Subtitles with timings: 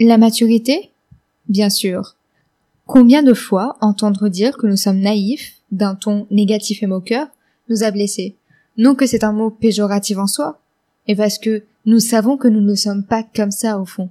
[0.00, 0.90] La maturité
[1.48, 2.14] Bien sûr.
[2.86, 7.26] Combien de fois entendre dire que nous sommes naïfs, d'un ton négatif et moqueur,
[7.68, 8.36] nous a blessés?
[8.76, 10.60] Non que c'est un mot péjoratif en soi,
[11.08, 14.08] mais parce que nous savons que nous ne sommes pas comme ça au fond.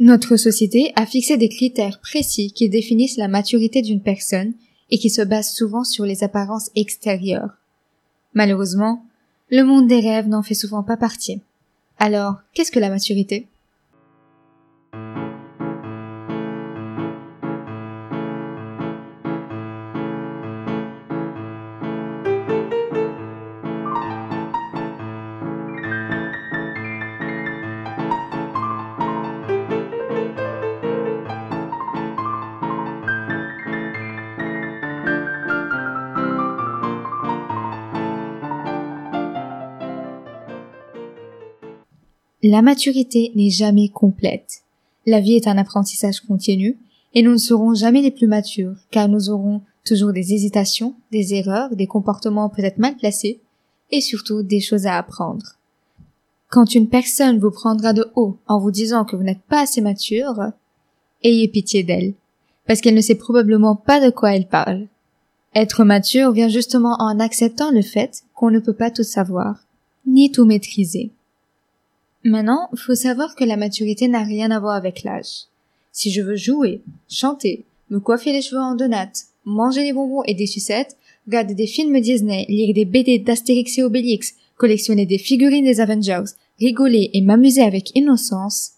[0.00, 4.54] Notre société a fixé des critères précis qui définissent la maturité d'une personne
[4.90, 7.56] et qui se basent souvent sur les apparences extérieures.
[8.34, 9.04] Malheureusement,
[9.50, 11.40] le monde des rêves n'en fait souvent pas partie.
[11.98, 13.46] Alors, qu'est-ce que la maturité?
[42.42, 44.62] La maturité n'est jamais complète.
[45.06, 46.78] La vie est un apprentissage continu
[47.14, 51.34] et nous ne serons jamais les plus matures car nous aurons toujours des hésitations, des
[51.34, 53.40] erreurs, des comportements peut-être mal placés
[53.90, 55.56] et surtout des choses à apprendre.
[56.48, 59.82] Quand une personne vous prendra de haut en vous disant que vous n'êtes pas assez
[59.82, 60.52] mature,
[61.22, 62.14] ayez pitié d'elle,
[62.66, 64.86] parce qu'elle ne sait probablement pas de quoi elle parle.
[65.54, 69.66] Être mature vient justement en acceptant le fait qu'on ne peut pas tout savoir,
[70.06, 71.12] ni tout maîtriser.
[72.22, 75.46] Maintenant, faut savoir que la maturité n'a rien à voir avec l'âge.
[75.90, 80.34] Si je veux jouer, chanter, me coiffer les cheveux en donates, manger des bonbons et
[80.34, 85.64] des sucettes, regarder des films Disney, lire des BD d'Astérix et Obélix, collectionner des figurines
[85.64, 88.72] des Avengers, rigoler et m'amuser avec innocence,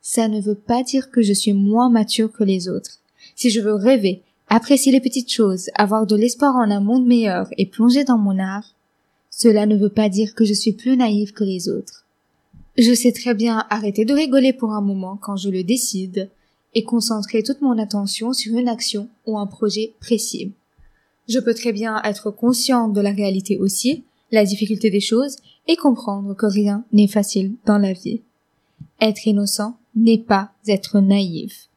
[0.00, 2.98] ça ne veut pas dire que je suis moins mature que les autres.
[3.36, 7.48] Si je veux rêver, apprécier les petites choses, avoir de l'espoir en un monde meilleur
[7.56, 8.74] et plonger dans mon art,
[9.30, 12.01] cela ne veut pas dire que je suis plus naïve que les autres.
[12.78, 16.30] Je sais très bien arrêter de rigoler pour un moment quand je le décide
[16.74, 20.52] et concentrer toute mon attention sur une action ou un projet précis.
[21.28, 25.36] Je peux très bien être consciente de la réalité aussi, la difficulté des choses
[25.68, 28.22] et comprendre que rien n'est facile dans la vie.
[29.02, 31.68] Être innocent n'est pas être naïf.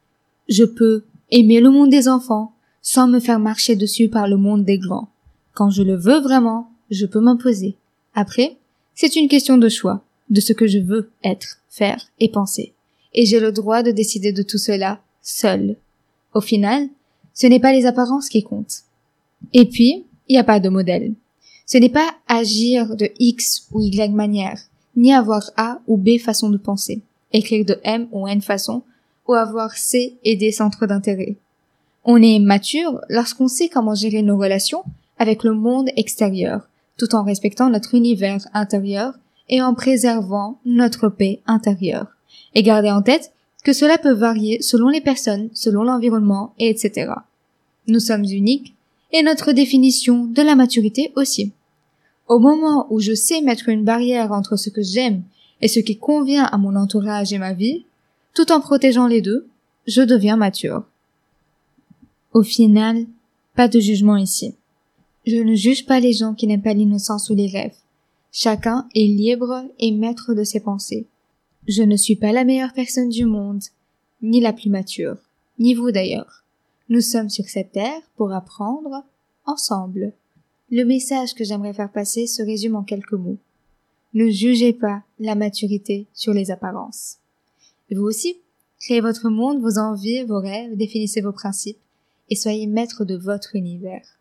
[0.48, 4.64] Je peux aimer le monde des enfants sans me faire marcher dessus par le monde
[4.64, 5.10] des grands.
[5.54, 7.76] Quand je le veux vraiment, je peux m'imposer.
[8.14, 8.56] Après,
[8.94, 12.74] c'est une question de choix de ce que je veux être, faire et penser.
[13.14, 15.78] Et j'ai le droit de décider de tout cela seul.
[16.34, 16.90] Au final,
[17.34, 18.84] ce n'est pas les apparences qui comptent.
[19.54, 21.14] Et puis, il n'y a pas de modèle.
[21.66, 24.60] Ce n'est pas agir de X ou Y manière,
[24.96, 27.02] ni avoir A ou B façon de penser,
[27.34, 28.84] écrire de M ou N façon,
[29.28, 31.36] ou avoir C et D centres d'intérêt.
[32.04, 34.84] On est mature lorsqu'on sait comment gérer nos relations
[35.18, 39.14] avec le monde extérieur, tout en respectant notre univers intérieur
[39.50, 42.08] et en préservant notre paix intérieure.
[42.54, 43.32] Et gardez en tête
[43.64, 47.12] que cela peut varier selon les personnes, selon l'environnement, et etc.
[47.88, 48.76] Nous sommes uniques,
[49.12, 51.52] et notre définition de la maturité aussi.
[52.28, 55.24] Au moment où je sais mettre une barrière entre ce que j'aime
[55.62, 57.86] et ce qui convient à mon entourage et ma vie,
[58.34, 59.48] tout en protégeant les deux,
[59.88, 60.84] je deviens mature.
[62.34, 63.06] Au final,
[63.56, 64.56] pas de jugement ici.
[65.26, 67.78] Je ne juge pas les gens qui n'aiment pas l'innocence ou les rêves.
[68.38, 71.08] Chacun est libre et maître de ses pensées.
[71.70, 73.64] Je ne suis pas la meilleure personne du monde,
[74.22, 75.16] ni la plus mature,
[75.58, 76.44] ni vous d'ailleurs.
[76.90, 79.06] Nous sommes sur cette terre pour apprendre
[79.46, 80.12] ensemble.
[80.70, 83.38] Le message que j'aimerais faire passer se résume en quelques mots.
[84.14, 87.20] Ne jugez pas la maturité sur les apparences.
[87.90, 88.36] vous aussi,
[88.82, 91.80] créez votre monde, vos envies, vos rêves, définissez vos principes
[92.30, 94.15] et soyez maître de votre univers.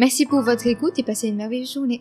[0.00, 2.00] Merci pour votre écoute et passez une merveilleuse journée.